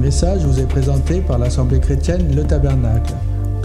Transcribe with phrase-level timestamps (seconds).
[0.00, 3.12] message vous est présenté par l'Assemblée chrétienne Le Tabernacle.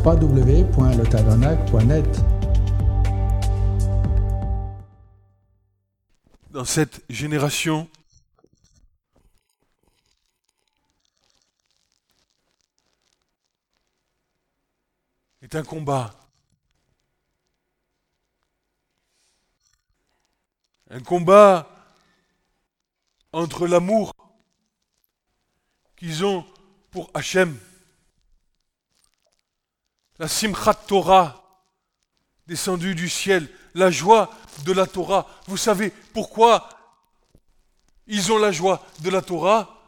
[0.04, 2.22] www.letabernacle.net
[6.52, 7.88] Dans cette génération,
[15.42, 16.14] est un combat.
[20.90, 21.70] Un combat
[23.32, 24.15] entre l'amour
[26.06, 26.46] qu'ils ont
[26.92, 27.60] pour Hachem,
[30.20, 31.66] la Simchat Torah
[32.46, 34.32] descendue du ciel, la joie
[34.66, 35.28] de la Torah.
[35.48, 36.70] Vous savez pourquoi
[38.06, 39.82] ils ont la joie de la Torah?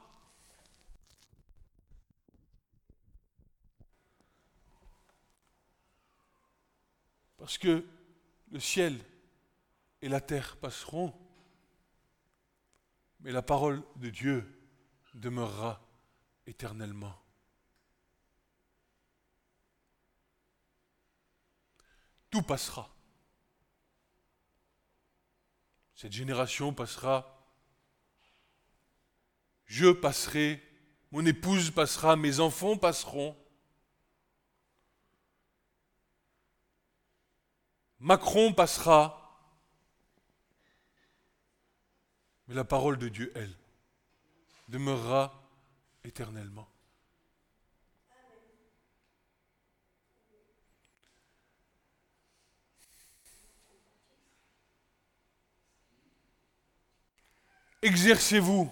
[7.37, 7.85] Parce que
[8.49, 8.97] le ciel
[10.01, 11.13] et la terre passeront,
[13.19, 14.43] mais la parole de Dieu
[15.13, 15.86] demeurera
[16.47, 17.15] éternellement.
[22.29, 22.89] Tout passera.
[25.95, 27.33] Cette génération passera.
[29.65, 30.63] Je passerai,
[31.11, 33.35] mon épouse passera, mes enfants passeront.
[37.99, 39.23] Macron passera.
[42.47, 43.57] Mais la parole de Dieu, elle,
[44.69, 45.46] demeurera
[46.07, 46.67] éternellement.
[57.81, 58.71] Exercez-vous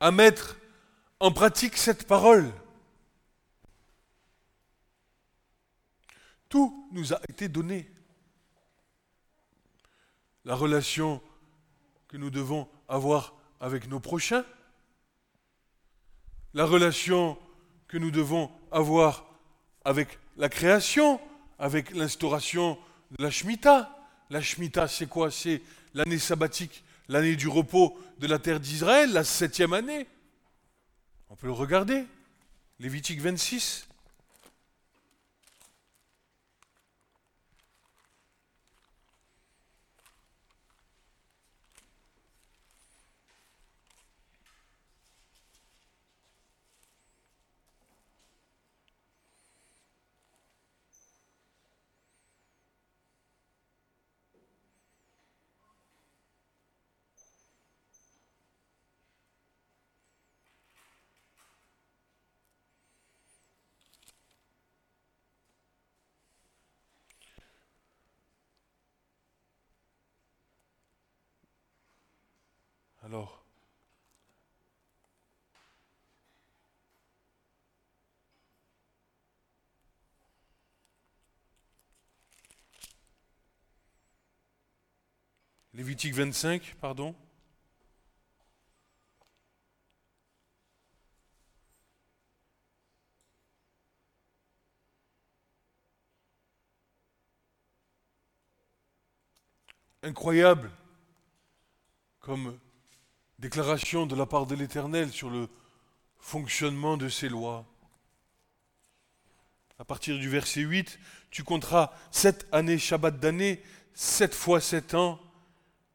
[0.00, 0.56] à mettre
[1.20, 2.52] en pratique cette parole.
[6.48, 7.90] Tout nous a été donné.
[10.44, 11.22] La relation
[12.08, 14.44] que nous devons avoir avec nos prochains,
[16.54, 17.38] la relation
[17.88, 19.26] que nous devons avoir
[19.84, 21.20] avec la création,
[21.58, 22.78] avec l'instauration
[23.12, 23.94] de la Shemitah.
[24.30, 25.30] La Shemitah, c'est quoi?
[25.30, 25.62] C'est
[25.94, 30.06] l'année sabbatique, l'année du repos de la terre d'Israël, la septième année.
[31.30, 32.04] On peut le regarder.
[32.78, 33.87] Lévitique 26.
[73.08, 73.42] Alors,
[85.72, 87.14] Lévitique 25, pardon.
[100.02, 100.70] Incroyable
[102.20, 102.58] comme
[103.38, 105.48] déclaration de la part de l'Éternel sur le
[106.18, 107.64] fonctionnement de ses lois.
[109.78, 110.98] À partir du verset 8,
[111.30, 113.62] tu compteras sept années Shabbat d'année,
[113.94, 115.20] sept fois sept ans,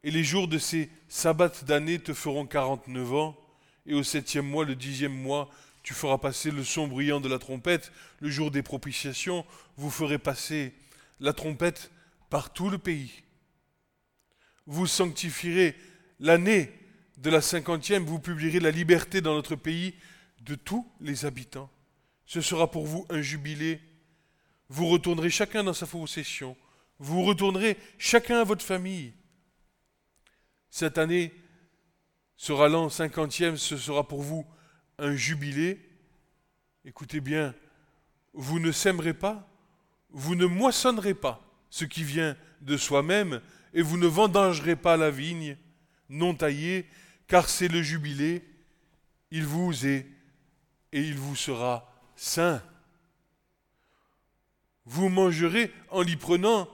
[0.02, 3.36] et les jours de ces sabbats d'année te feront quarante-neuf ans,
[3.86, 5.50] et au septième mois, le dixième mois,
[5.82, 9.44] tu feras passer le son bruyant de la trompette, le jour des propitiations,
[9.76, 10.74] vous ferez passer
[11.20, 11.90] la trompette
[12.30, 13.22] par tout le pays.
[14.66, 15.76] Vous sanctifierez
[16.20, 16.72] l'année
[17.16, 19.94] de la cinquantième, vous publierez la liberté dans notre pays
[20.40, 21.70] de tous les habitants.
[22.26, 23.80] Ce sera pour vous un jubilé.
[24.68, 26.56] Vous retournerez chacun dans sa possession.
[26.98, 29.12] Vous retournerez chacun à votre famille.
[30.70, 31.32] Cette année
[32.36, 34.46] sera l'an cinquantième, ce sera pour vous
[34.98, 35.80] un jubilé.
[36.84, 37.54] Écoutez bien,
[38.32, 39.48] vous ne sèmerez pas,
[40.10, 41.40] vous ne moissonnerez pas
[41.70, 43.40] ce qui vient de soi-même,
[43.72, 45.56] et vous ne vendangerez pas la vigne
[46.08, 46.86] non taillée,
[47.34, 48.44] car c'est le jubilé,
[49.32, 50.06] il vous est
[50.92, 52.62] et il vous sera saint.
[54.84, 56.68] Vous mangerez en l'y prenant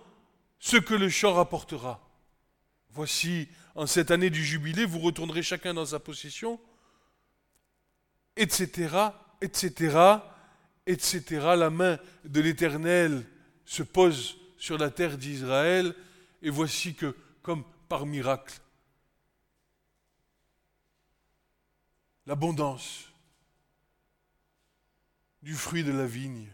[0.59, 2.07] ce que le champ rapportera.
[2.91, 6.61] Voici, en cette année du jubilé, vous retournerez chacun dans sa possession,
[8.37, 8.95] etc.,
[9.41, 9.97] etc.,
[10.87, 11.25] etc.
[11.57, 13.25] La main de l'Éternel
[13.65, 15.95] se pose sur la terre d'Israël,
[16.43, 18.61] et voici que, comme par miracle,
[22.31, 23.13] l'abondance
[25.43, 26.47] du fruit de la vigne.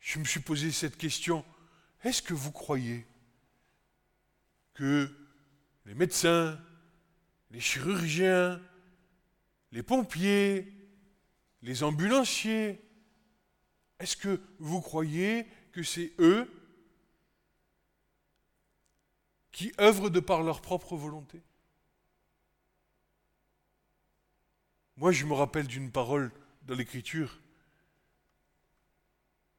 [0.00, 1.44] Je me suis posé cette question,
[2.02, 3.06] est-ce que vous croyez
[4.72, 5.14] que
[5.84, 6.58] les médecins,
[7.50, 8.58] les chirurgiens,
[9.70, 10.72] les pompiers,
[11.60, 12.80] les ambulanciers,
[13.98, 16.50] est-ce que vous croyez que c'est eux
[19.54, 21.40] qui œuvrent de par leur propre volonté.
[24.96, 27.40] Moi, je me rappelle d'une parole dans l'Écriture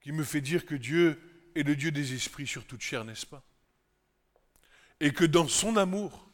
[0.02, 3.26] qui me fait dire que Dieu est le Dieu des esprits sur toute chair, n'est-ce
[3.26, 3.42] pas?
[5.00, 6.30] Et que dans son amour,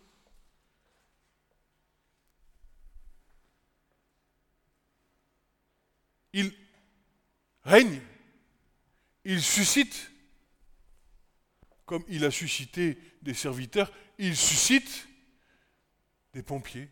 [6.34, 6.52] il
[7.64, 8.02] règne,
[9.24, 10.12] il suscite,
[11.92, 15.10] comme il a suscité des serviteurs, il suscite
[16.34, 16.90] des pompiers,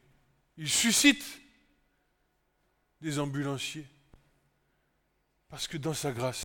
[0.58, 1.24] il suscite
[3.00, 3.88] des ambulanciers.
[5.48, 6.44] Parce que dans sa grâce,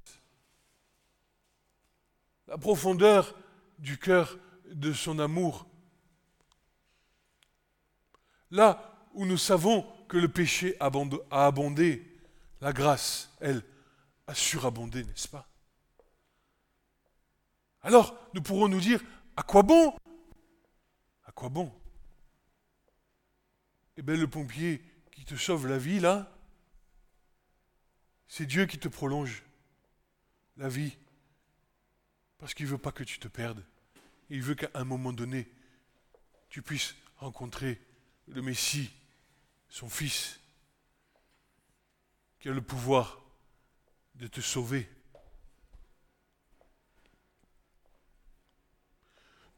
[2.46, 3.36] la profondeur
[3.80, 5.66] du cœur de son amour,
[8.52, 10.92] là où nous savons que le péché a
[11.44, 12.20] abondé,
[12.60, 13.64] la grâce, elle,
[14.28, 15.48] a surabondé, n'est-ce pas?
[17.84, 19.00] Alors, nous pourrons nous dire,
[19.36, 19.94] à quoi bon?
[21.24, 21.70] À quoi bon?
[23.98, 24.82] Eh bien, le pompier
[25.12, 26.34] qui te sauve la vie, là,
[28.26, 29.42] c'est Dieu qui te prolonge
[30.56, 30.96] la vie.
[32.38, 33.62] Parce qu'il ne veut pas que tu te perdes.
[34.30, 35.52] Il veut qu'à un moment donné,
[36.48, 37.80] tu puisses rencontrer
[38.28, 38.90] le Messie,
[39.68, 40.40] son Fils,
[42.40, 43.22] qui a le pouvoir
[44.14, 44.88] de te sauver.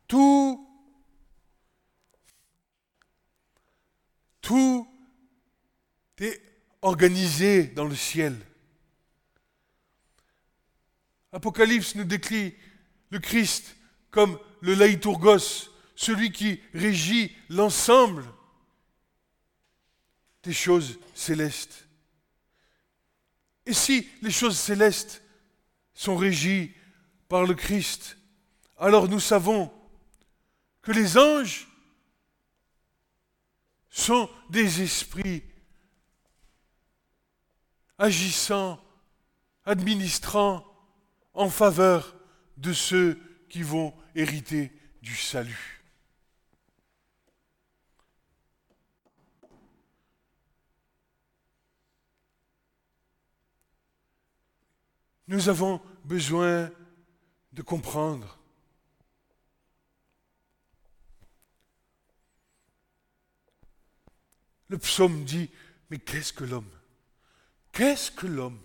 [0.08, 0.68] Tout,
[4.40, 4.86] tout
[6.18, 6.40] est
[6.82, 8.36] organisé dans le ciel.
[11.32, 12.54] Apocalypse nous décrit
[13.10, 13.76] le Christ
[14.10, 18.24] comme le laïtourgos, celui qui régit l'ensemble
[20.42, 21.86] des choses célestes.
[23.66, 25.22] Et si les choses célestes
[25.92, 26.72] sont régies
[27.28, 28.16] par le Christ,
[28.78, 29.72] alors nous savons
[30.86, 31.66] que les anges
[33.90, 35.42] sont des esprits
[37.98, 38.80] agissant,
[39.64, 40.64] administrant
[41.34, 42.14] en faveur
[42.56, 44.70] de ceux qui vont hériter
[45.02, 45.82] du salut.
[55.26, 56.70] Nous avons besoin
[57.50, 58.35] de comprendre.
[64.68, 65.50] Le psaume dit,
[65.90, 66.70] mais qu'est-ce que l'homme?
[67.72, 68.60] Qu'est-ce que l'homme?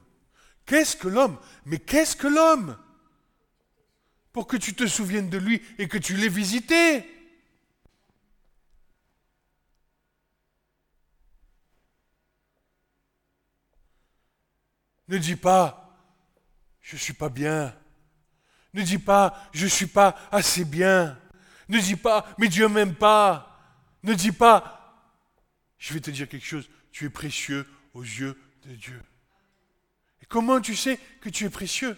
[0.65, 1.37] Qu'est-ce que l'homme?
[1.65, 2.77] Mais qu'est-ce que l'homme?
[4.31, 7.05] Pour que tu te souviennes de lui et que tu l'aies visité.
[15.09, 15.99] Ne dis pas,
[16.79, 17.75] je ne suis pas bien.
[18.73, 21.19] Ne dis pas, je ne suis pas assez bien.
[21.67, 23.59] Ne dis pas, mais Dieu m'aime pas.
[24.03, 24.80] Ne dis pas,
[25.81, 29.03] je vais te dire quelque chose, tu es précieux aux yeux de Dieu.
[30.21, 31.97] Et comment tu sais que tu es précieux?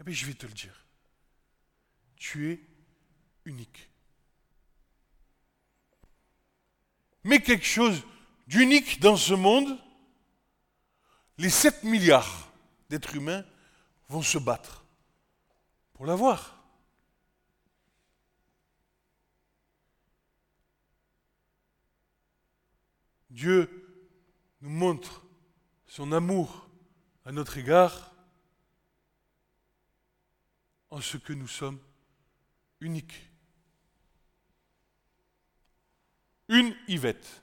[0.00, 0.86] Eh bien, je vais te le dire.
[2.14, 2.60] Tu es
[3.46, 3.90] unique.
[7.24, 8.00] Mais quelque chose
[8.46, 9.76] d'unique dans ce monde,
[11.36, 12.52] les 7 milliards
[12.90, 13.44] d'êtres humains
[14.08, 14.84] vont se battre
[15.94, 16.53] pour l'avoir.
[23.34, 23.68] Dieu
[24.60, 25.26] nous montre
[25.88, 26.70] son amour
[27.24, 28.14] à notre égard
[30.90, 31.80] en ce que nous sommes
[32.78, 33.28] uniques.
[36.46, 37.42] Une Yvette,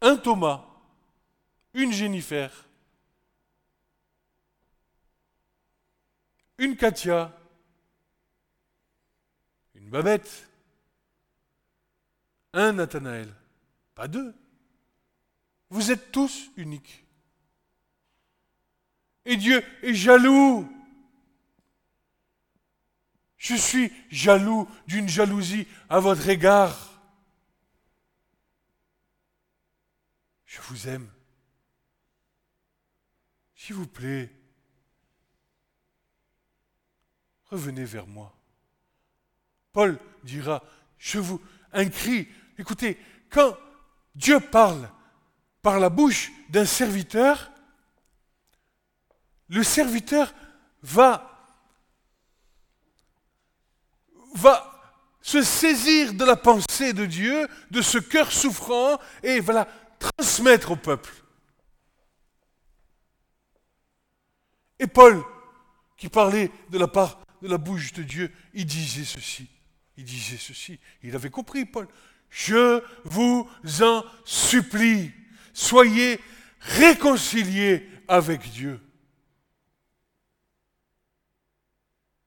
[0.00, 0.64] un Thomas,
[1.74, 2.68] une Jennifer,
[6.58, 7.36] une Katia,
[9.74, 10.48] une Babette,
[12.52, 13.34] un Nathanaël,
[13.96, 14.32] pas deux.
[15.70, 17.04] Vous êtes tous uniques.
[19.24, 20.70] Et Dieu est jaloux.
[23.38, 27.00] Je suis jaloux d'une jalousie à votre égard.
[30.44, 31.10] Je vous aime.
[33.54, 34.30] S'il vous plaît,
[37.46, 38.36] revenez vers moi.
[39.72, 40.62] Paul dira,
[40.98, 41.40] je vous,
[41.72, 42.28] un cri.
[42.58, 42.98] Écoutez,
[43.30, 43.56] quand
[44.16, 44.90] Dieu parle
[45.60, 47.52] par la bouche d'un serviteur,
[49.48, 50.32] le serviteur
[50.82, 51.32] va,
[55.20, 59.68] se saisir de la pensée de Dieu, de ce cœur souffrant, et va la
[59.98, 61.12] transmettre au peuple.
[64.78, 65.22] Et Paul,
[65.96, 69.48] qui parlait de la part de la bouche de Dieu, il disait ceci.
[69.98, 70.78] Il disait ceci.
[71.02, 71.88] Il avait compris, Paul.
[72.30, 73.48] Je vous
[73.80, 75.12] en supplie,
[75.52, 76.20] soyez
[76.60, 78.80] réconciliés avec Dieu.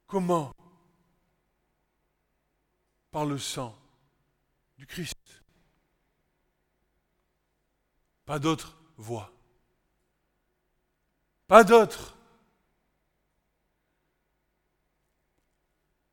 [0.08, 0.52] Comment?
[3.12, 3.78] Par le sang
[4.78, 5.16] du Christ.
[8.26, 9.32] Pas d'autre voie.
[11.48, 12.16] Pas d'autre.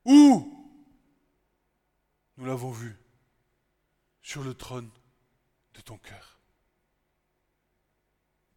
[0.04, 0.52] Où?
[2.36, 2.96] Nous l'avons vu
[4.26, 4.90] sur le trône
[5.74, 6.40] de ton cœur.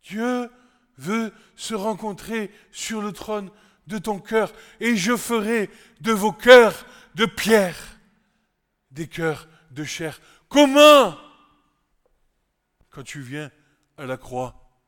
[0.01, 0.49] Dieu
[0.97, 3.51] veut se rencontrer sur le trône
[3.85, 5.69] de ton cœur, et je ferai
[6.01, 7.99] de vos cœurs de pierre
[8.89, 10.19] des cœurs de chair.
[10.47, 11.15] Comment?
[12.89, 13.51] Quand tu viens
[13.95, 14.83] à la croix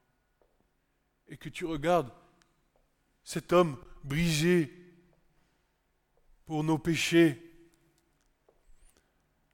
[1.28, 2.12] et que tu regardes
[3.24, 4.74] cet homme brisé
[6.48, 7.40] pour nos péchés,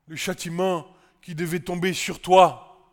[0.05, 0.96] le châtiment
[1.27, 2.89] qui devait tomber sur toi,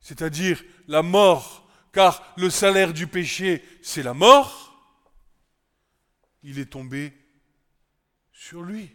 [0.00, 4.76] c'est-à-dire la mort, car le salaire du péché, c'est la mort,
[6.42, 7.16] il est tombé
[8.32, 8.90] sur lui.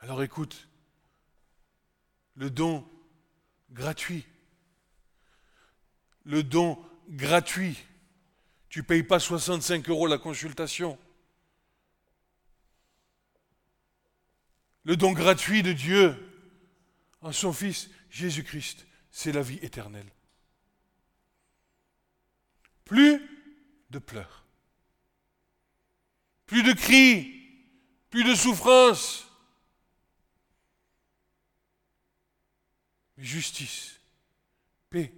[0.00, 0.68] Alors écoute,
[2.34, 2.86] le don
[3.70, 4.26] gratuit,
[6.24, 7.78] le don gratuit,
[8.68, 10.98] tu payes pas 65 euros la consultation.
[14.88, 16.16] Le don gratuit de Dieu
[17.20, 20.10] en son Fils Jésus-Christ, c'est la vie éternelle.
[22.86, 23.20] Plus
[23.90, 24.46] de pleurs.
[26.46, 27.34] Plus de cris.
[28.08, 29.30] Plus de souffrance.
[33.18, 34.00] Justice.
[34.88, 35.12] Paix.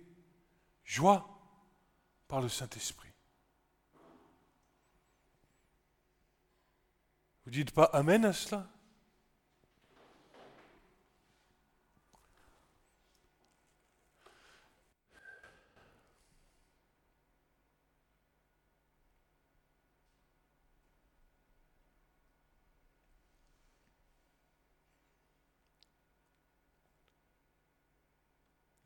[0.84, 1.28] Joie
[2.26, 3.12] par le Saint-Esprit.
[7.44, 8.68] Vous dites pas Amen à cela?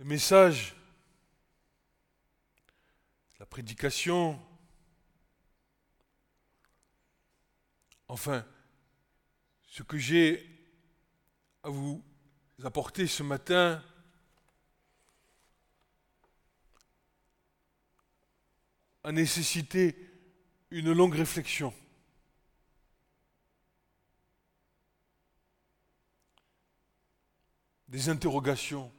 [0.04, 0.76] Message,
[3.40, 4.38] la prédication,
[8.06, 8.46] enfin,
[9.62, 10.46] ce que j'ai
[11.62, 12.04] à vous
[12.62, 13.82] apporter ce matin,
[19.04, 19.96] a nécessité
[20.70, 21.72] une longue réflexion.
[27.88, 28.92] Des interrogations.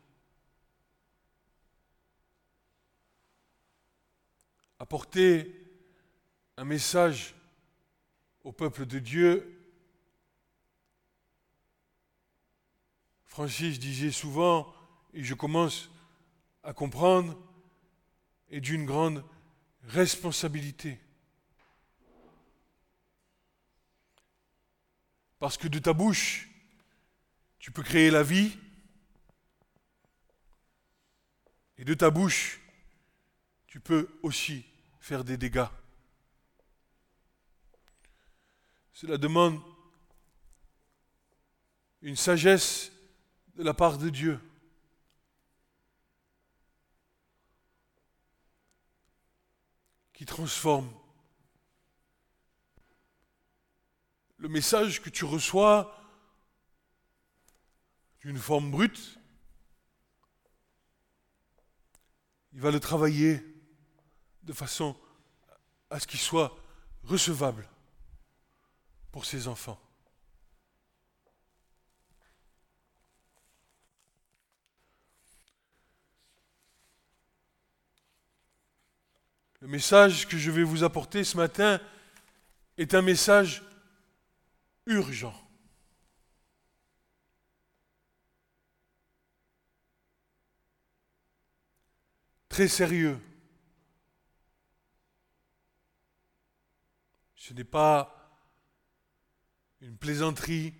[4.86, 5.51] Apporter
[6.58, 7.34] un message
[8.44, 9.68] au peuple de Dieu.
[13.24, 14.72] Francis disait souvent,
[15.15, 15.89] et je commence
[16.62, 17.36] à comprendre,
[18.51, 19.25] est d'une grande
[19.86, 21.00] responsabilité.
[25.39, 26.48] Parce que de ta bouche,
[27.58, 28.56] tu peux créer la vie,
[31.80, 32.62] et de ta bouche,
[33.65, 34.63] tu peux aussi
[35.05, 35.67] faire des dégâts.
[38.91, 39.62] Cela demande
[42.01, 42.91] une sagesse
[43.53, 44.39] de la part de Dieu.
[50.13, 50.89] qui transforme
[54.38, 55.93] le message que tu reçois
[58.21, 59.19] d'une forme brute,
[62.53, 63.54] il va le travailler
[64.45, 64.95] de façon
[65.89, 66.55] à ce qu'il soit
[67.03, 67.67] recevable
[69.11, 69.79] pour ses enfants.
[79.61, 81.79] Le message que je vais vous apporter ce matin
[82.77, 83.63] est un message
[84.85, 85.33] urgent.
[92.47, 93.19] Très sérieux.
[97.47, 98.11] Ce n'est pas
[99.79, 100.73] une plaisanterie.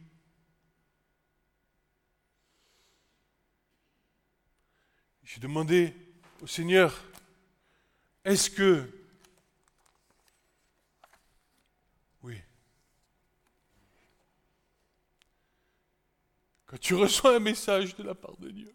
[5.22, 5.94] J'ai demandé
[6.42, 7.00] au Seigneur,
[8.24, 8.90] est-ce que...
[12.24, 12.42] Oui.
[16.66, 18.75] Quand tu reçois un message de la part de Dieu,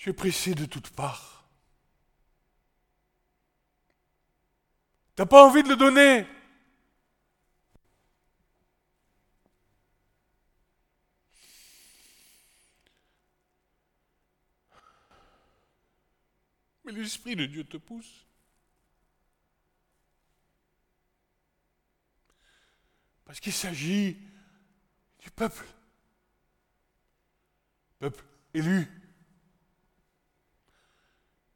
[0.00, 1.44] Tu es pressé de toutes parts.
[5.14, 6.26] Tu n'as pas envie de le donner?
[16.84, 18.24] Mais l'Esprit de Dieu te pousse.
[23.26, 24.16] Parce qu'il s'agit
[25.18, 25.66] du peuple.
[27.98, 28.99] Peuple élu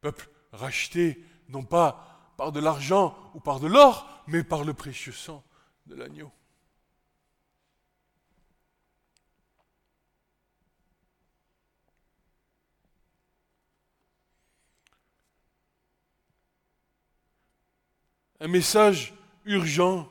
[0.05, 5.11] peuple racheté non pas par de l'argent ou par de l'or, mais par le précieux
[5.11, 5.43] sang
[5.87, 6.31] de l'agneau.
[18.39, 20.07] Un message urgent,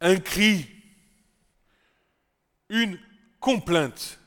[0.00, 0.66] un cri,
[2.70, 2.98] une
[3.38, 4.18] complainte.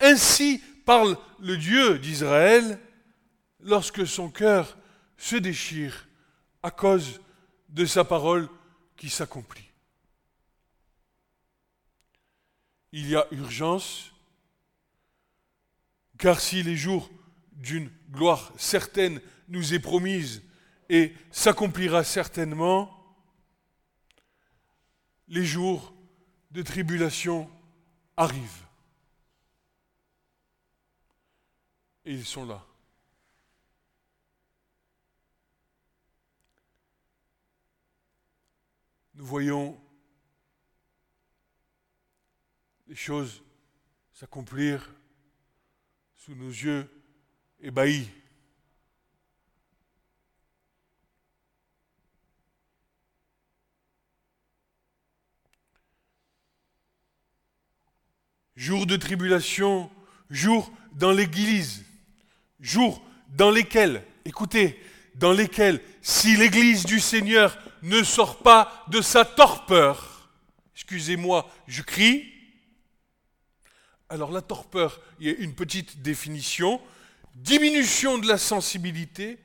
[0.00, 2.80] Ainsi parle le Dieu d'Israël
[3.64, 4.76] lorsque son cœur
[5.16, 6.06] se déchire
[6.62, 7.20] à cause
[7.70, 8.48] de sa parole
[8.96, 9.68] qui s'accomplit.
[12.92, 14.12] Il y a urgence,
[16.18, 17.10] car si les jours
[17.52, 20.42] d'une gloire certaine nous est promise
[20.88, 22.90] et s'accomplira certainement,
[25.26, 25.94] les jours
[26.50, 27.50] de tribulation
[28.16, 28.66] arrivent.
[32.04, 32.64] Et ils sont là.
[39.14, 39.80] Nous voyons
[42.88, 43.42] les choses
[44.12, 44.92] s'accomplir
[46.14, 46.88] sous nos yeux
[47.60, 48.08] ébahis.
[58.56, 59.90] Jour de tribulation,
[60.30, 61.84] jour dans l'Église,
[62.60, 64.80] jour dans lesquels, écoutez,
[65.16, 70.30] dans lesquels, si l'Église du Seigneur ne sort pas de sa torpeur,
[70.74, 72.32] excusez-moi, je crie.
[74.08, 76.80] Alors la torpeur, il y a une petite définition,
[77.34, 79.38] diminution de la sensibilité,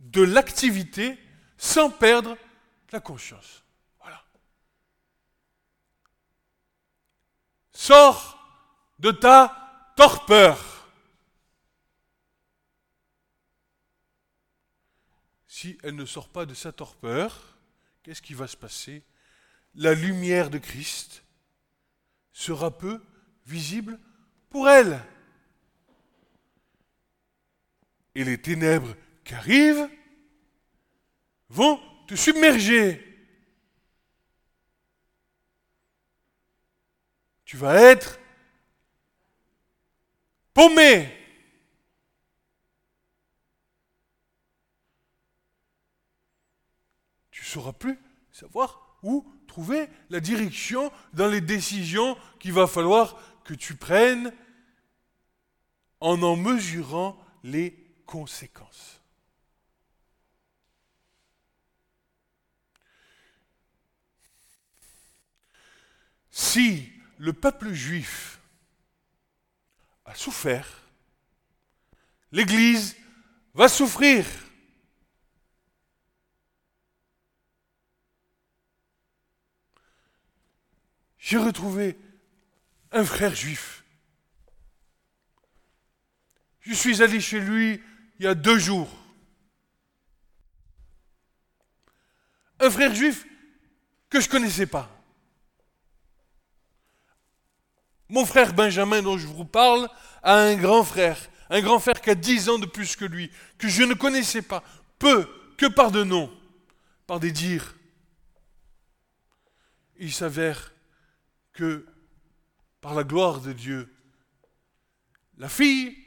[0.00, 1.18] de l'activité,
[1.58, 2.38] sans perdre
[2.90, 3.62] la conscience.
[4.00, 4.22] Voilà.
[7.72, 8.38] Sors
[8.98, 10.68] de ta torpeur.
[15.58, 17.47] si elle ne sort pas de sa torpeur,
[18.08, 19.02] qu'est-ce qui va se passer?
[19.74, 21.22] La lumière de Christ
[22.32, 23.04] sera peu
[23.44, 24.00] visible
[24.48, 24.98] pour elle.
[28.14, 29.90] Et les ténèbres qui arrivent
[31.50, 33.04] vont te submerger.
[37.44, 38.18] Tu vas être
[40.54, 41.14] paumé.
[47.48, 47.98] Ne sauras plus
[48.30, 54.32] savoir où trouver la direction dans les décisions qu'il va falloir que tu prennes
[56.00, 57.74] en en mesurant les
[58.06, 59.00] conséquences.
[66.30, 68.40] Si le peuple juif
[70.04, 70.82] a souffert,
[72.30, 72.96] l'Église
[73.54, 74.24] va souffrir.
[81.28, 81.98] J'ai retrouvé
[82.90, 83.84] un frère juif.
[86.60, 87.82] Je suis allé chez lui
[88.18, 88.88] il y a deux jours.
[92.60, 93.26] Un frère juif
[94.08, 94.90] que je ne connaissais pas.
[98.08, 99.90] Mon frère Benjamin dont je vous parle
[100.22, 101.18] a un grand frère,
[101.50, 104.40] un grand frère qui a dix ans de plus que lui, que je ne connaissais
[104.40, 104.64] pas,
[104.98, 106.34] peu, que par de noms,
[107.06, 107.74] par des dires.
[109.98, 110.72] Il s'avère
[111.58, 111.84] que
[112.80, 113.92] par la gloire de Dieu,
[115.38, 115.98] la fille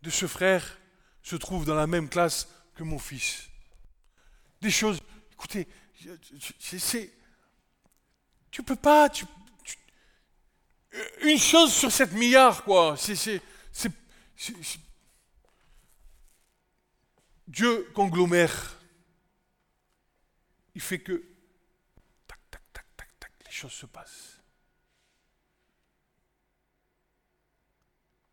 [0.00, 0.78] de ce frère
[1.22, 3.50] se trouve dans la même classe que mon fils.
[4.62, 4.98] Des choses,
[5.32, 5.68] écoutez,
[6.58, 7.12] c'est,
[8.50, 9.26] tu peux pas, tu,
[11.20, 12.96] une chose sur 7 milliards, quoi.
[12.96, 13.42] C'est,
[17.46, 18.80] Dieu conglomère.
[20.74, 21.22] Il fait que,
[22.26, 24.33] tac, tac, tac, tac, tac, les choses se passent.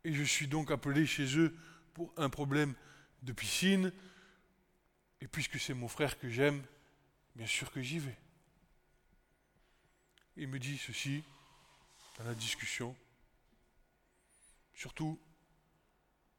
[0.04, 1.56] Et je suis donc appelé chez eux
[1.94, 2.74] pour un problème
[3.22, 3.92] de piscine.
[5.20, 6.62] Et puisque c'est mon frère que j'aime,
[7.36, 8.18] bien sûr que j'y vais.
[10.36, 11.22] Il me dit ceci
[12.18, 12.96] dans la discussion.
[14.74, 15.20] Surtout,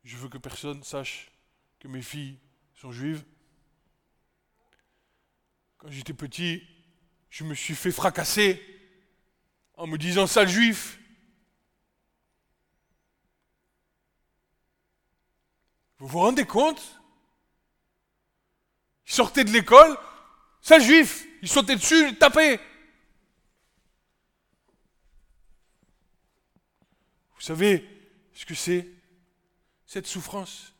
[0.03, 1.31] je veux que personne sache
[1.79, 2.37] que mes filles
[2.75, 3.23] sont juives.
[5.77, 6.67] Quand j'étais petit,
[7.29, 8.61] je me suis fait fracasser
[9.75, 10.99] en me disant sale juif.
[16.03, 16.99] Vous vous rendez compte?
[19.07, 19.97] Il sortait de l'école,
[20.61, 22.59] sale juif, il sautait dessus, il tapait.
[27.35, 27.89] Vous savez
[28.33, 28.91] ce que c'est
[29.85, 30.73] cette souffrance?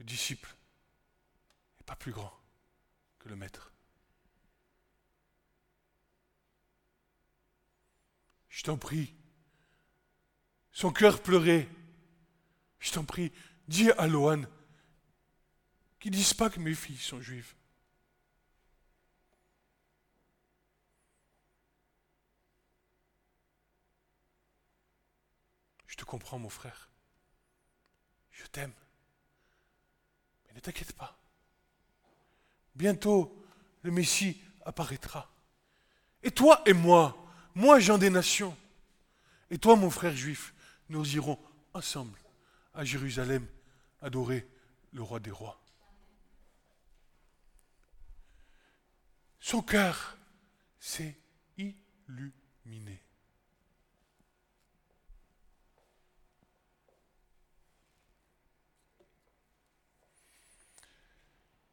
[0.00, 0.52] Le disciple
[1.78, 2.32] n'est pas plus grand
[3.20, 3.71] que le maître.
[8.62, 9.12] Je t'en prie.
[10.70, 11.68] Son cœur pleurait.
[12.78, 13.32] Je t'en prie,
[13.66, 14.44] dis à Loan
[15.98, 17.56] qu'ils ne disent pas que mes filles sont juives.
[25.88, 26.88] Je te comprends, mon frère.
[28.30, 28.74] Je t'aime.
[30.46, 31.18] Mais ne t'inquiète pas.
[32.76, 33.44] Bientôt,
[33.82, 35.28] le Messie apparaîtra.
[36.22, 37.21] Et toi et moi,
[37.54, 38.56] moi Jean des Nations,
[39.50, 40.54] et toi mon frère juif,
[40.88, 41.38] nous irons
[41.74, 42.18] ensemble
[42.74, 43.46] à Jérusalem
[44.00, 44.46] adorer
[44.92, 45.58] le roi des rois.
[49.40, 50.16] Son cœur
[50.78, 51.16] s'est
[51.58, 53.02] illuminé.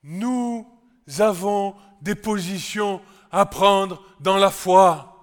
[0.01, 0.65] Nous
[1.19, 5.18] avons des positions à prendre dans la foi.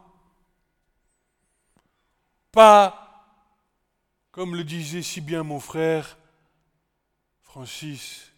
[2.57, 3.29] Pas,
[4.31, 6.17] comme le disait si bien mon frère
[7.43, 8.33] Francis,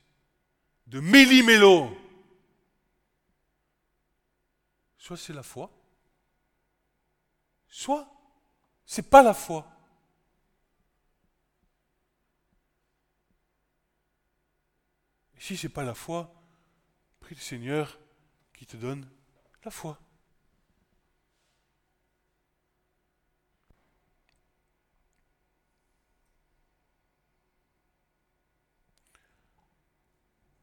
[0.88, 1.96] de méli-mélo.
[4.96, 5.70] Soit c'est la foi,
[7.68, 8.12] soit
[8.84, 9.64] c'est pas la foi.
[15.36, 16.34] Et si ce n'est pas la foi,
[17.20, 17.96] prie le Seigneur
[18.52, 19.08] qui te donne
[19.64, 19.96] la foi.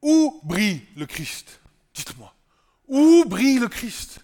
[0.05, 1.59] Où brille le Christ?
[1.95, 2.31] Dites-moi.
[2.87, 4.19] Où brille le Christ?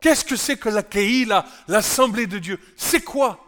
[0.00, 0.82] Qu'est-ce que c'est que la
[1.68, 2.58] l'assemblée de Dieu?
[2.78, 3.38] C'est quoi?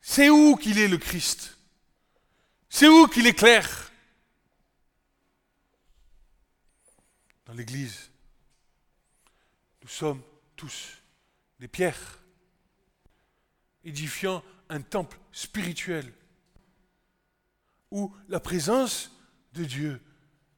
[0.00, 1.58] C'est où qu'il est le Christ?
[2.70, 3.92] C'est où qu'il est clair?
[7.44, 8.10] Dans l'Église,
[9.82, 10.22] nous sommes
[10.56, 11.02] tous
[11.58, 12.18] des pierres,
[13.84, 16.10] édifiant un temple spirituel
[17.90, 19.10] où la présence
[19.52, 20.00] de Dieu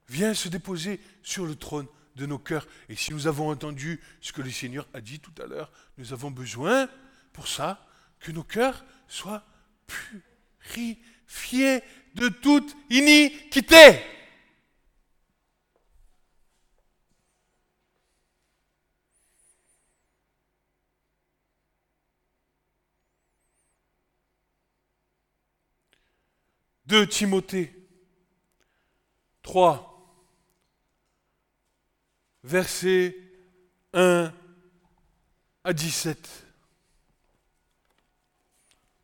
[0.07, 2.67] vient se déposer sur le trône de nos cœurs.
[2.89, 6.13] Et si nous avons entendu ce que le Seigneur a dit tout à l'heure, nous
[6.13, 6.89] avons besoin
[7.33, 7.85] pour ça
[8.19, 9.45] que nos cœurs soient
[10.59, 11.83] purifiés
[12.15, 13.99] de toute iniquité.
[26.85, 27.75] De Timothée
[29.41, 29.94] 3,
[32.45, 33.17] versets
[33.93, 34.31] 1
[35.63, 36.45] à 17.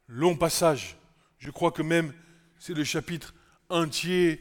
[0.07, 0.95] Long passage.
[1.39, 2.13] Je crois que même
[2.59, 3.33] c'est le chapitre
[3.69, 4.39] entier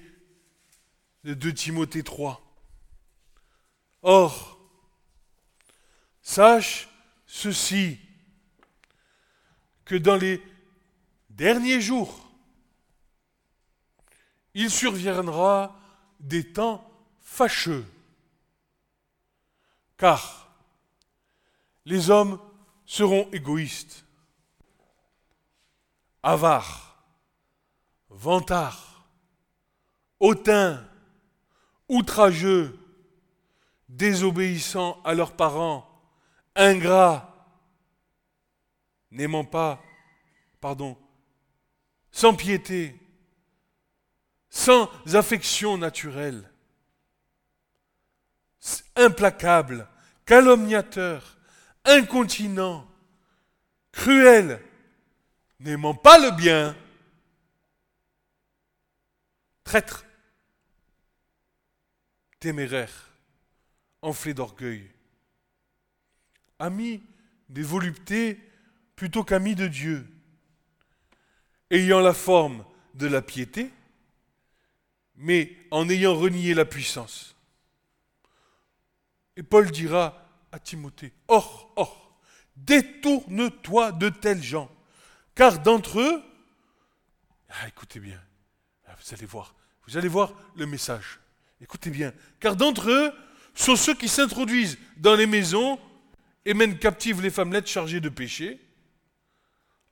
[1.24, 2.40] de 2 Timothée 3.
[4.02, 4.58] Or,
[6.20, 6.88] sache
[7.26, 7.98] ceci,
[9.84, 10.42] que dans les
[11.30, 12.30] derniers jours,
[14.54, 15.80] il surviendra
[16.18, 16.86] des temps
[17.20, 17.84] fâcheux,
[20.00, 20.50] car
[21.84, 22.40] les hommes
[22.86, 24.06] seront égoïstes,
[26.22, 27.04] avares,
[28.08, 29.04] vantards,
[30.18, 30.88] hautains,
[31.86, 32.78] outrageux,
[33.90, 35.86] désobéissants à leurs parents,
[36.56, 37.52] ingrats,
[39.10, 39.82] n'aimant pas,
[40.62, 40.96] pardon,
[42.10, 42.98] sans piété,
[44.48, 46.50] sans affection naturelle,
[48.96, 49.89] implacable,
[50.30, 51.36] calomniateur,
[51.84, 52.88] incontinent,
[53.90, 54.62] cruel,
[55.58, 56.76] n'aimant pas le bien,
[59.64, 60.04] traître,
[62.38, 63.10] téméraire,
[64.02, 64.88] enflé d'orgueil,
[66.60, 67.02] ami
[67.48, 68.38] des voluptés
[68.94, 70.06] plutôt qu'ami de Dieu,
[71.72, 72.64] ayant la forme
[72.94, 73.72] de la piété,
[75.16, 77.34] mais en ayant renié la puissance.
[79.34, 80.19] Et Paul dira
[80.52, 82.20] à Timothée, Or, or,
[82.56, 84.70] détourne-toi de tels gens,
[85.34, 86.22] car d'entre eux,
[87.48, 88.20] ah, écoutez bien,
[88.86, 89.54] ah, vous allez voir,
[89.86, 91.20] vous allez voir le message.
[91.60, 93.12] Écoutez bien, car d'entre eux
[93.54, 95.78] sont ceux qui s'introduisent dans les maisons
[96.44, 98.60] et mènent captives les femmelettes chargées de péché,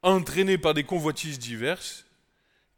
[0.02, 2.06] entraînées par des convoitises diverses,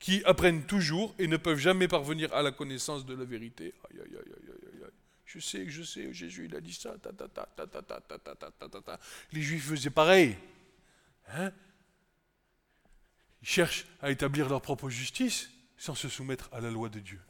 [0.00, 3.74] qui apprennent toujours et ne peuvent jamais parvenir à la connaissance de la vérité.
[3.90, 4.59] Aïe, aïe, aïe, aïe, aïe, aïe.
[5.32, 6.98] Je sais, je sais, Jésus, il a dit ça.
[6.98, 9.00] Ta, ta, ta, ta, ta, ta, ta, ta, ta.
[9.30, 10.36] Les Juifs faisaient pareil.
[11.28, 11.52] Hein
[13.40, 17.20] Ils cherchent à établir leur propre justice sans se soumettre à la loi de Dieu.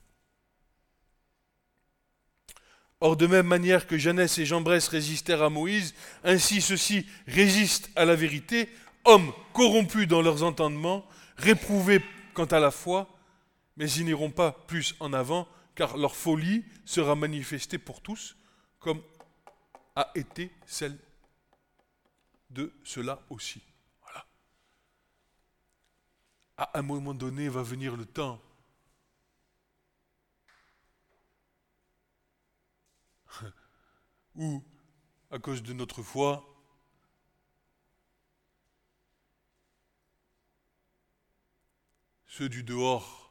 [3.00, 8.06] Or, de même manière que Jeannès et Jambres résistèrent à Moïse, ainsi ceux-ci résistent à
[8.06, 8.70] la vérité,
[9.04, 13.14] hommes corrompus dans leurs entendements, réprouvés quant à la foi,
[13.76, 15.46] mais ils n'iront pas plus en avant,
[15.80, 18.36] car leur folie sera manifestée pour tous,
[18.80, 19.02] comme
[19.96, 20.98] a été celle
[22.50, 23.62] de cela aussi.
[26.58, 28.42] À un moment donné va venir le temps
[34.34, 34.62] où,
[35.30, 36.44] à cause de notre foi,
[42.26, 43.29] ceux du dehors,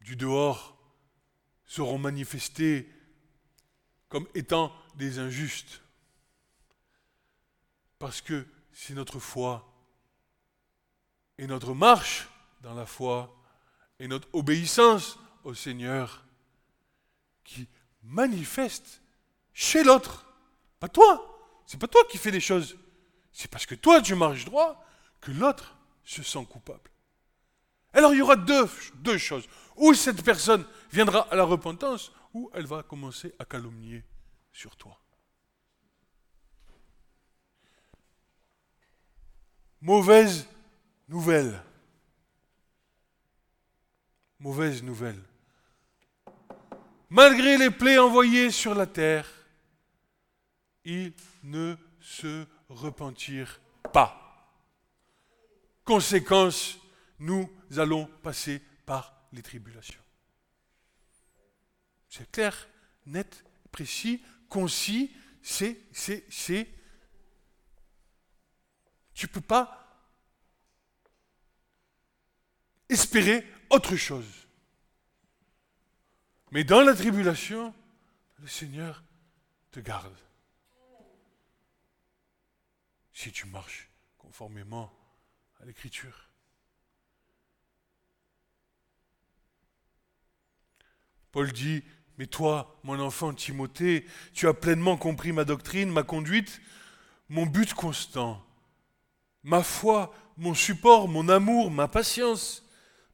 [0.00, 0.76] du dehors
[1.64, 2.88] seront manifestés
[4.08, 5.82] comme étant des injustes.
[7.98, 9.72] Parce que c'est notre foi
[11.38, 12.28] et notre marche
[12.60, 13.34] dans la foi
[13.98, 16.24] et notre obéissance au Seigneur
[17.44, 17.68] qui
[18.02, 19.02] manifeste
[19.52, 20.26] chez l'autre,
[20.78, 21.32] pas toi.
[21.66, 22.76] C'est pas toi qui fais les choses.
[23.32, 24.84] C'est parce que toi tu marches droit
[25.20, 25.75] que l'autre
[26.06, 26.90] se sent coupable.
[27.92, 29.46] Alors il y aura deux, choses.
[29.76, 34.04] Ou cette personne viendra à la repentance, ou elle va commencer à calomnier
[34.52, 34.98] sur toi.
[39.80, 40.48] Mauvaise
[41.08, 41.62] nouvelle.
[44.38, 45.22] Mauvaise nouvelle.
[47.10, 49.28] Malgré les plaies envoyées sur la terre,
[50.84, 53.60] il ne se repentir
[53.92, 54.25] pas.
[55.86, 56.78] Conséquence,
[57.20, 60.02] nous allons passer par les tribulations.
[62.08, 62.68] C'est clair,
[63.06, 66.68] net, précis, concis, c'est, c'est, c'est.
[69.14, 70.10] Tu ne peux pas
[72.88, 74.48] espérer autre chose.
[76.50, 77.72] Mais dans la tribulation,
[78.38, 79.04] le Seigneur
[79.70, 80.18] te garde
[83.12, 84.92] si tu marches conformément
[85.60, 86.28] à l'Écriture.
[91.32, 91.82] Paul dit,
[92.18, 96.60] mais toi, mon enfant Timothée, tu as pleinement compris ma doctrine, ma conduite,
[97.28, 98.42] mon but constant,
[99.42, 102.64] ma foi, mon support, mon amour, ma patience,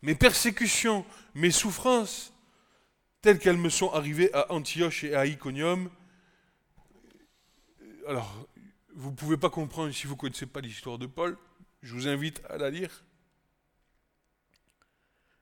[0.03, 2.33] mes persécutions, mes souffrances,
[3.23, 5.91] telles qu'elles me sont arrivées à Antioche et à Iconium.
[8.07, 8.47] Alors,
[8.95, 11.39] vous ne pouvez pas comprendre si vous ne connaissez pas l'histoire de Paul.
[11.83, 13.05] Je vous invite à la lire.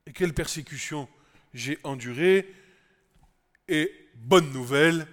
[0.07, 1.09] Et quelle persécution
[1.53, 2.53] j'ai endurée.
[3.69, 5.07] Et bonne nouvelle,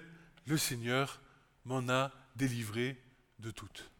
[0.45, 1.21] le Seigneur
[1.65, 2.97] m'en a délivré
[3.39, 3.91] de toutes.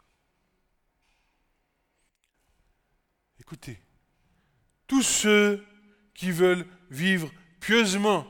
[3.39, 3.79] Écoutez,
[4.87, 5.65] tous ceux
[6.13, 8.25] qui veulent vivre pieusement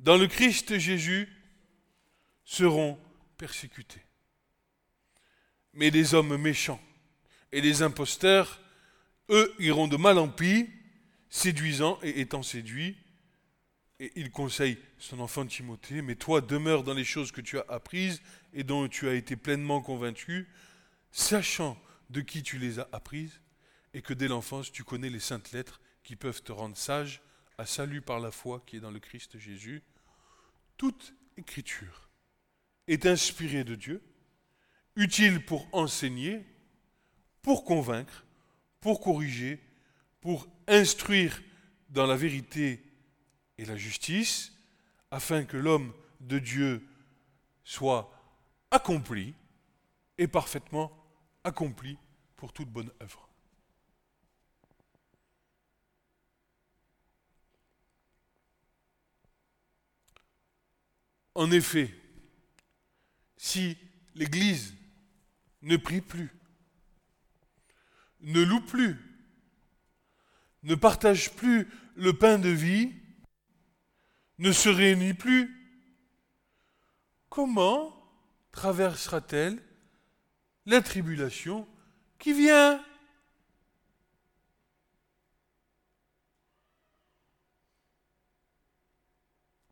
[0.00, 1.28] dans le Christ Jésus
[2.44, 2.98] seront
[3.38, 4.04] persécutés
[5.74, 6.80] mais les hommes méchants
[7.54, 8.60] et les imposteurs,
[9.30, 10.68] eux, iront de mal en pis,
[11.30, 12.96] séduisant et étant séduits.
[14.00, 17.64] Et il conseille son enfant Timothée, mais toi demeure dans les choses que tu as
[17.68, 18.20] apprises
[18.54, 20.48] et dont tu as été pleinement convaincu,
[21.12, 23.40] sachant de qui tu les as apprises,
[23.94, 27.22] et que dès l'enfance tu connais les saintes lettres qui peuvent te rendre sage
[27.56, 29.80] à salut par la foi qui est dans le Christ Jésus.
[30.76, 32.08] Toute écriture
[32.88, 34.02] est inspirée de Dieu
[34.96, 36.44] utile pour enseigner,
[37.44, 38.24] pour convaincre,
[38.80, 39.60] pour corriger,
[40.22, 41.42] pour instruire
[41.90, 42.82] dans la vérité
[43.58, 44.50] et la justice,
[45.10, 46.88] afin que l'homme de Dieu
[47.62, 48.10] soit
[48.70, 49.34] accompli
[50.16, 50.90] et parfaitement
[51.44, 51.98] accompli
[52.34, 53.28] pour toute bonne œuvre.
[61.34, 61.94] En effet,
[63.36, 63.76] si
[64.14, 64.74] l'Église
[65.60, 66.30] ne prie plus,
[68.24, 68.96] ne loue plus,
[70.62, 72.92] ne partage plus le pain de vie,
[74.38, 75.54] ne se réunit plus,
[77.28, 77.94] comment
[78.50, 79.62] traversera-t-elle
[80.66, 81.68] la tribulation
[82.18, 82.82] qui vient?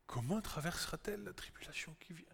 [0.07, 2.27] Comment traversera-t-elle la tribulation qui vient?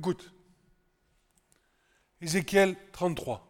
[0.00, 0.32] Écoute,
[2.22, 3.46] Ézéchiel 33.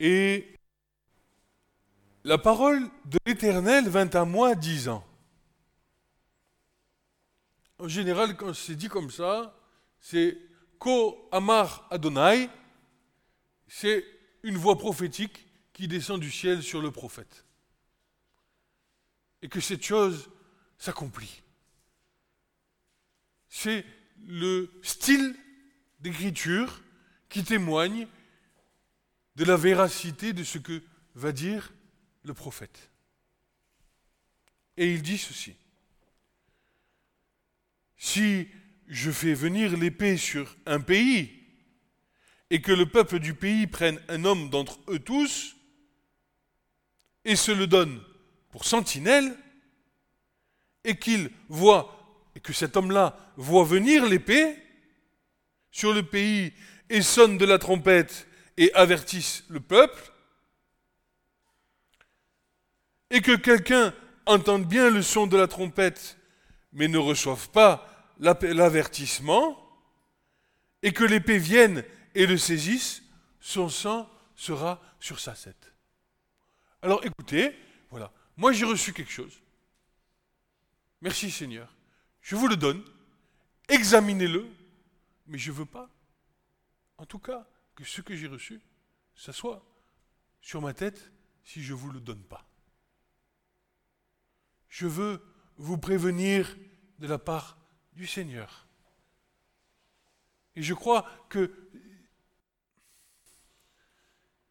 [0.00, 0.54] Et
[2.24, 5.02] la parole de l'Éternel vint à moi disant.
[7.78, 9.58] En général, quand c'est dit comme ça,
[10.00, 10.36] c'est
[10.78, 12.50] Ko Amar Adonai,
[13.66, 14.04] c'est
[14.42, 17.46] une voix prophétique qui descend du ciel sur le prophète.
[19.40, 20.28] Et que cette chose
[20.78, 21.42] s'accomplit
[23.48, 23.84] c'est
[24.26, 25.34] le style
[26.00, 26.80] d'écriture
[27.28, 28.06] qui témoigne
[29.36, 30.82] de la véracité de ce que
[31.14, 31.72] va dire
[32.24, 32.90] le prophète.
[34.76, 35.56] Et il dit ceci.
[37.96, 38.48] Si
[38.86, 41.32] je fais venir l'épée sur un pays
[42.50, 45.56] et que le peuple du pays prenne un homme d'entre eux tous
[47.24, 48.00] et se le donne
[48.50, 49.36] pour sentinelle
[50.88, 51.94] et qu'il voit
[52.34, 54.56] et que cet homme-là voit venir l'épée
[55.70, 56.54] sur le pays
[56.88, 60.12] et sonne de la trompette et avertisse le peuple,
[63.10, 66.16] et que quelqu'un entende bien le son de la trompette,
[66.72, 67.86] mais ne reçoive pas
[68.18, 69.58] l'avertissement,
[70.82, 73.02] et que l'épée vienne et le saisisse,
[73.40, 75.74] son sang sera sur sa tête.
[76.80, 77.54] Alors écoutez,
[77.90, 79.38] voilà, moi j'ai reçu quelque chose.
[81.00, 81.74] Merci Seigneur.
[82.20, 82.82] Je vous le donne,
[83.68, 84.48] examinez-le,
[85.26, 85.88] mais je ne veux pas,
[86.96, 88.60] en tout cas, que ce que j'ai reçu,
[89.14, 89.64] ça soit
[90.40, 91.10] sur ma tête
[91.44, 92.44] si je ne vous le donne pas.
[94.68, 95.22] Je veux
[95.56, 96.56] vous prévenir
[96.98, 97.56] de la part
[97.92, 98.66] du Seigneur.
[100.56, 101.52] Et je crois que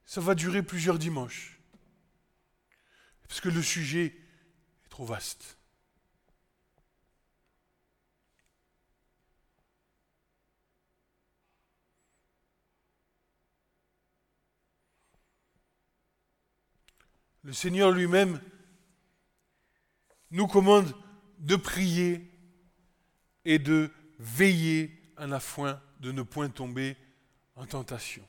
[0.06, 1.60] ça va durer plusieurs dimanches.
[3.28, 4.06] Parce que le sujet
[4.86, 5.57] est trop vaste.
[17.48, 18.42] Le Seigneur lui-même
[20.32, 20.94] nous commande
[21.40, 22.30] de prier
[23.46, 26.98] et de veiller à la foin, de ne point tomber
[27.56, 28.28] en tentation.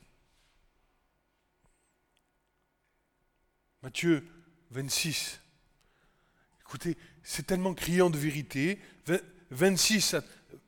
[3.83, 4.25] Matthieu
[4.71, 5.41] 26.
[6.61, 8.79] Écoutez, c'est tellement criant de vérité.
[9.51, 10.15] 26,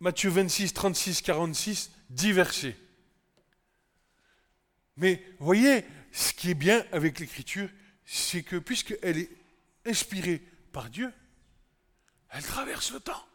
[0.01, 2.75] Matthieu 26, 36, 46, 10 versets.
[4.97, 7.69] Mais voyez, ce qui est bien avec l'écriture,
[8.13, 9.29] c'est que puisqu'elle est
[9.85, 10.43] inspirée
[10.73, 11.13] par Dieu,
[12.29, 13.25] elle traverse le temps.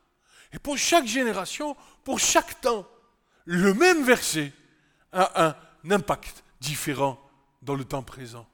[0.53, 1.74] Et pour chaque génération,
[2.05, 2.86] pour chaque temps,
[3.46, 4.53] le même verset
[5.12, 7.18] a un impact différent
[7.62, 8.46] dans le temps présent.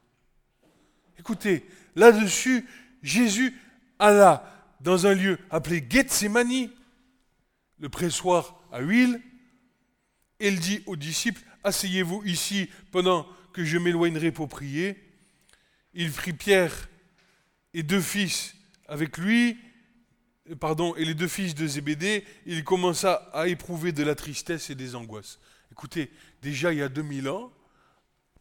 [1.19, 2.65] Écoutez, là-dessus,
[3.01, 3.59] Jésus
[3.99, 6.69] alla dans un lieu appelé Gethsemane,
[7.79, 9.21] le pressoir à huile,
[10.39, 15.12] et il dit aux disciples, asseyez-vous ici pendant que je m'éloignerai pour prier
[15.93, 16.89] il prit Pierre
[17.73, 18.55] et deux fils
[18.87, 19.57] avec lui,
[20.59, 24.75] pardon, et les deux fils de Zébédée, il commença à éprouver de la tristesse et
[24.75, 25.39] des angoisses.
[25.71, 27.51] Écoutez, déjà il y a 2000 ans,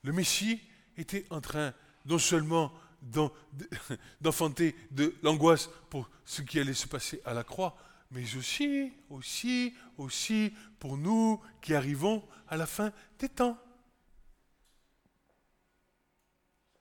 [0.02, 0.60] le Messie
[0.96, 1.72] était en train
[2.04, 2.72] non seulement
[4.20, 7.76] d'enfanter de l'angoisse pour ce qui allait se passer à la croix,
[8.10, 13.58] mais aussi, aussi, aussi pour nous qui arrivons à la fin des temps.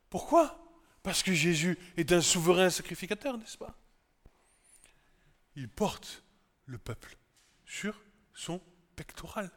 [0.09, 0.60] Pourquoi?
[1.03, 3.75] Parce que Jésus est un souverain sacrificateur, n'est-ce pas?
[5.55, 6.23] Il porte
[6.65, 7.17] le peuple
[7.65, 8.01] sur
[8.33, 8.61] son
[8.95, 9.51] pectoral.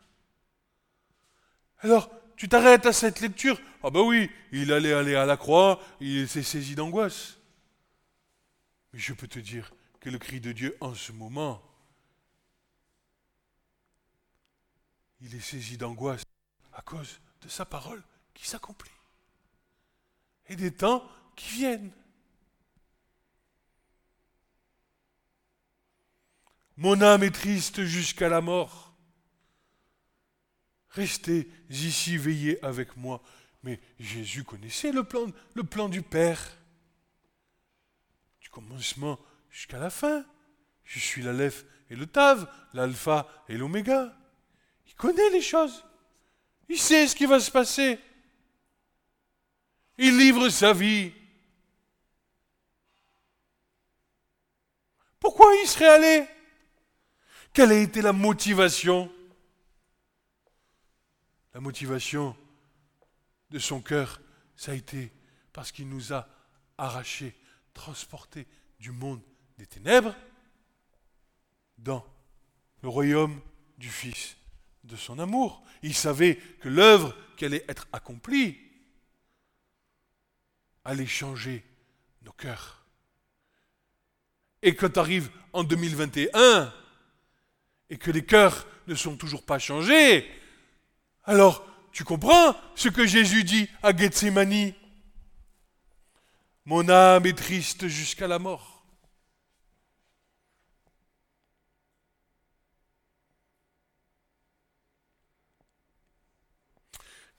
[1.78, 3.61] Alors, tu t'arrêtes à cette lecture.
[3.82, 7.38] Ah ben oui, il allait aller à la croix, il s'est saisi d'angoisse.
[8.92, 11.62] Mais je peux te dire que le cri de Dieu en ce moment,
[15.20, 16.22] il est saisi d'angoisse
[16.72, 18.90] à cause de sa parole qui s'accomplit.
[20.47, 21.93] Et des temps qui viennent.
[26.76, 28.93] Mon âme est triste jusqu'à la mort.
[30.91, 33.22] Restez ici, veillez avec moi.
[33.62, 36.59] Mais Jésus connaissait le plan, le plan du Père.
[38.41, 39.18] Du commencement
[39.51, 40.24] jusqu'à la fin.
[40.85, 44.16] Je suis l'Aleph et le Tav, l'Alpha et l'Oméga.
[44.87, 45.85] Il connaît les choses.
[46.68, 47.99] Il sait ce qui va se passer.
[49.99, 51.12] Il livre sa vie.
[55.25, 56.29] Pourquoi il serait allé?
[57.55, 59.11] Quelle a été la motivation?
[61.55, 62.37] La motivation
[63.49, 64.20] de son cœur,
[64.55, 65.11] ça a été
[65.55, 66.29] parce qu'il nous a
[66.77, 67.35] arrachés,
[67.72, 68.47] transportés
[68.79, 69.22] du monde
[69.57, 70.14] des ténèbres
[71.79, 72.05] dans
[72.83, 73.41] le royaume
[73.79, 74.37] du Fils
[74.83, 75.64] de son amour.
[75.81, 78.61] Il savait que l'œuvre qui allait être accomplie
[80.85, 81.64] allait changer
[82.20, 82.84] nos cœurs.
[84.67, 86.73] Et quand arrive en 2021
[87.91, 90.27] et que les cœurs ne sont toujours pas changés,
[91.25, 94.73] alors tu comprends ce que Jésus dit à Gethsemane?
[96.65, 98.87] Mon âme est triste jusqu'à la mort.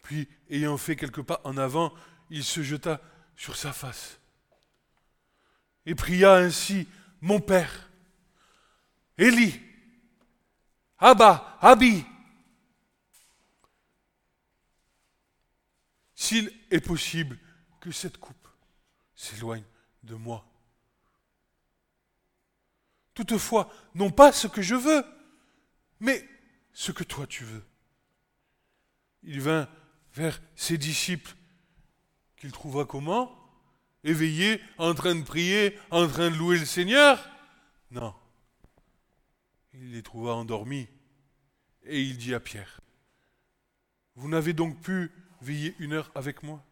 [0.04, 1.92] Puis, ayant fait quelques pas en avant,
[2.30, 3.02] il se jeta
[3.36, 4.20] sur sa face
[5.88, 6.88] et pria ainsi
[7.26, 7.90] Mon Père,
[9.18, 9.60] Élie,
[11.00, 12.06] Abba, Abi,
[16.14, 17.40] s'il est possible
[17.80, 18.48] que cette coupe
[19.16, 19.64] s'éloigne
[20.04, 20.46] de moi.
[23.16, 25.04] Toutefois, non pas ce que je veux,
[26.00, 26.30] mais
[26.74, 27.66] ce que toi tu veux.
[29.24, 29.68] Il vint
[30.14, 31.36] vers ses disciples
[32.38, 33.45] qu'il trouva comment?
[34.06, 37.28] Éveillés, en train de prier, en train de louer le Seigneur?
[37.90, 38.14] Non.
[39.74, 40.88] Il les trouva endormis
[41.84, 42.82] et il dit à Pierre,
[44.16, 46.64] Vous n'avez donc pu veiller une heure avec moi?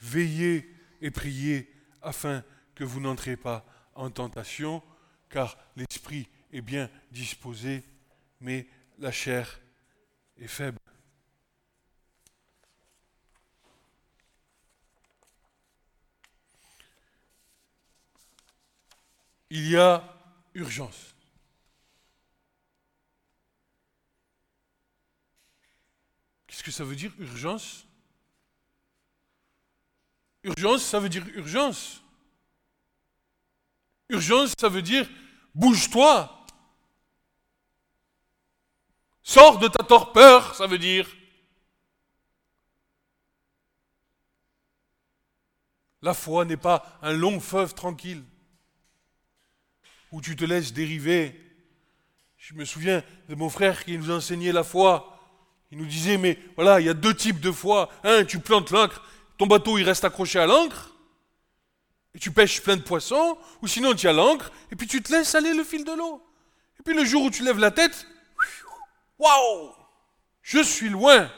[0.00, 0.68] Veillez
[1.00, 2.42] et priez afin
[2.74, 3.64] que vous n'entrez pas
[3.94, 4.82] en tentation,
[5.28, 7.84] car l'esprit est bien disposé,
[8.40, 8.66] mais
[8.98, 9.60] la chair
[10.36, 10.78] est faible.
[19.50, 20.04] Il y a
[20.54, 21.14] urgence.
[26.46, 27.86] Qu'est-ce que ça veut dire urgence?
[30.42, 32.02] Urgence, ça veut dire urgence.
[34.08, 35.08] Urgence, ça veut dire
[35.54, 36.34] bouge-toi.
[39.22, 41.08] Sors de ta torpeur, ça veut dire.
[46.00, 48.24] La foi n'est pas un long fleuve tranquille
[50.12, 51.38] où tu te laisses dériver.
[52.36, 55.18] Je me souviens de mon frère qui nous enseignait la foi.
[55.70, 57.90] Il nous disait, mais voilà, il y a deux types de foi.
[58.04, 59.04] Un, tu plantes l'ancre,
[59.36, 60.94] ton bateau il reste accroché à l'ancre,
[62.14, 65.12] et tu pêches plein de poissons, ou sinon tu as l'ancre, et puis tu te
[65.12, 66.22] laisses aller le fil de l'eau.
[66.80, 68.06] Et puis le jour où tu lèves la tête,
[69.18, 69.72] waouh,
[70.42, 71.30] je suis loin.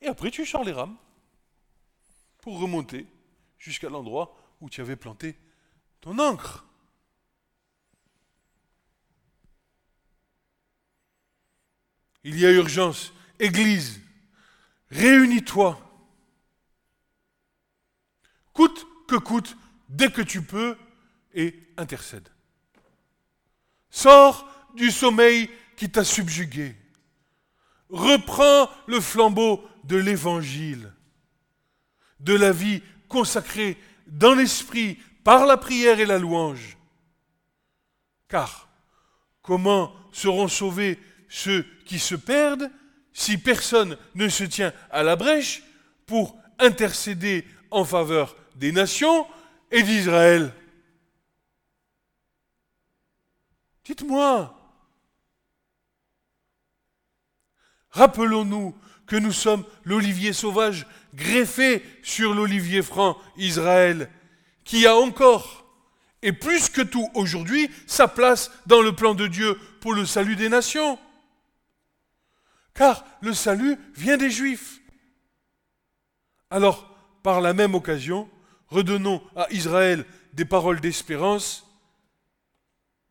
[0.00, 0.96] Et après tu sors les rames
[2.42, 3.06] pour remonter
[3.58, 5.36] jusqu'à l'endroit où tu avais planté
[6.04, 6.66] ton encre.
[12.24, 13.14] Il y a urgence.
[13.38, 14.02] Église,
[14.90, 15.80] réunis-toi.
[18.52, 19.56] Coûte que coûte,
[19.88, 20.76] dès que tu peux,
[21.32, 22.28] et intercède.
[23.88, 26.76] Sors du sommeil qui t'a subjugué.
[27.88, 30.92] Reprends le flambeau de l'évangile,
[32.20, 36.76] de la vie consacrée dans l'esprit par la prière et la louange.
[38.28, 38.68] Car
[39.42, 40.98] comment seront sauvés
[41.28, 42.70] ceux qui se perdent
[43.12, 45.62] si personne ne se tient à la brèche
[46.06, 49.26] pour intercéder en faveur des nations
[49.70, 50.52] et d'Israël?
[53.84, 54.60] Dites-moi.
[57.90, 64.10] Rappelons-nous que nous sommes l'olivier sauvage greffé sur l'olivier franc Israël,
[64.64, 65.64] qui a encore,
[66.22, 70.36] et plus que tout aujourd'hui, sa place dans le plan de Dieu pour le salut
[70.36, 70.98] des nations.
[72.74, 74.80] Car le salut vient des Juifs.
[76.50, 76.90] Alors,
[77.22, 78.28] par la même occasion,
[78.68, 81.66] redonnons à Israël des paroles d'espérance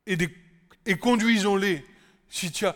[0.05, 0.17] et,
[0.99, 1.85] conduisons-les.
[2.29, 2.75] Si tu as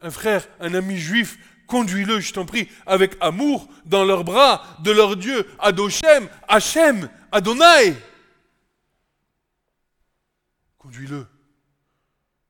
[0.00, 4.90] un frère, un ami juif, conduis-le, je t'en prie, avec amour dans leurs bras de
[4.90, 7.96] leur Dieu, Adoshem, Hachem, Adonai.
[10.78, 11.26] Conduis-le.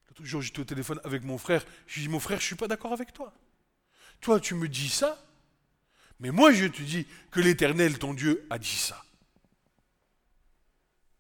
[0.09, 1.65] L'autre jour, j'étais au téléphone avec mon frère.
[1.87, 3.33] Je lui dis, mon frère, je ne suis pas d'accord avec toi.
[4.21, 5.25] Toi, tu me dis ça,
[6.21, 9.05] mais moi, je te dis que l'Éternel, ton Dieu, a dit ça.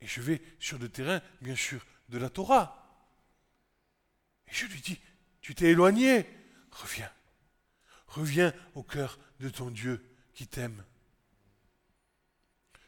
[0.00, 2.80] Et je vais sur le terrain, bien sûr, de la Torah.
[4.48, 4.98] Et je lui dis,
[5.40, 6.26] tu t'es éloigné,
[6.70, 7.10] reviens.
[8.14, 10.00] Reviens au cœur de ton Dieu
[10.34, 10.84] qui t'aime.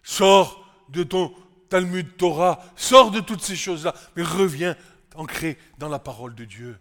[0.04, 1.34] Sors de ton
[1.68, 4.76] Talmud Torah, sors de toutes ces choses-là, mais reviens
[5.16, 6.78] ancré dans la parole de Dieu.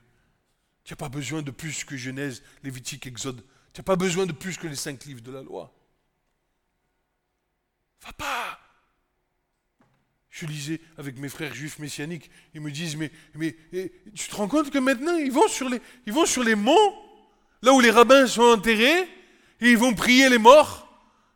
[0.84, 3.43] Tu n'as pas besoin de plus que Genèse, Lévitique, Exode.
[3.74, 5.74] Tu n'as pas besoin de plus que les cinq livres de la loi.
[8.02, 8.60] Va pas.
[10.30, 13.56] Je lisais avec mes frères juifs messianiques, ils me disent, mais, mais
[14.14, 17.05] tu te rends compte que maintenant, ils vont sur les, ils vont sur les monts,
[17.66, 19.01] là où les rabbins sont enterrés,
[19.59, 20.88] et ils vont prier les morts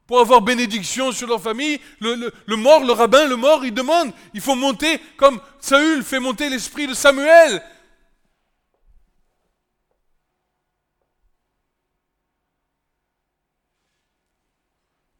[0.05, 1.79] pour avoir bénédiction sur leur famille.
[1.99, 6.19] Le, le mort, le rabbin, le mort, il demande, il faut monter comme Saül fait
[6.19, 7.63] monter l'esprit de Samuel.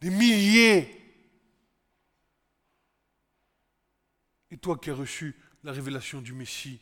[0.01, 0.95] Des milliers
[4.51, 6.81] Et toi qui as reçu la révélation du Messie,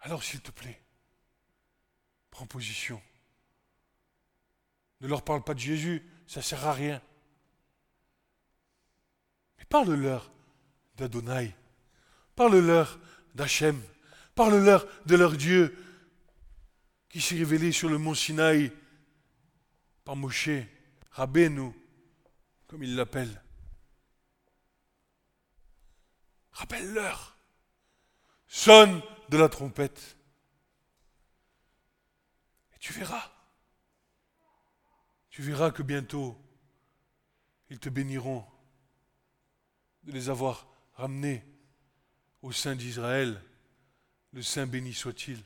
[0.00, 0.81] alors s'il te plaît,
[2.32, 3.00] prends position.
[5.00, 7.00] Ne leur parle pas de Jésus, ça ne sert à rien.
[9.58, 10.32] Mais parle-leur
[10.96, 11.54] d'Adonai,
[12.34, 12.98] parle-leur
[13.34, 13.80] d'Hachem,
[14.34, 15.76] parle-leur de leur Dieu
[17.08, 18.72] qui s'est révélé sur le mont Sinaï
[20.04, 20.48] par Moshe,
[21.10, 21.72] Rabbeinu,
[22.66, 23.42] comme il l'appelle.
[26.52, 27.36] Rappelle-leur.
[28.46, 30.16] Sonne de la trompette.
[32.82, 33.30] Tu verras.
[35.30, 36.36] Tu verras que bientôt,
[37.70, 38.44] ils te béniront
[40.02, 40.66] de les avoir
[40.96, 41.44] ramenés
[42.42, 43.40] au sein d'Israël.
[44.32, 45.38] Le Saint béni soit-il.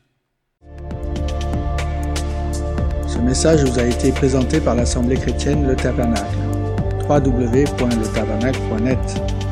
[3.07, 6.39] Ce message vous a été présenté par l'Assemblée chrétienne Le Tabernacle.
[7.07, 9.46] www.letabernacle.net